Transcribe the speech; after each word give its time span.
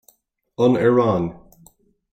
An 0.63 0.71
Iaráin 0.85 1.23